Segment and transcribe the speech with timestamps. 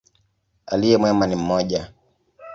[0.65, 1.93] Aliye mwema ni mmoja.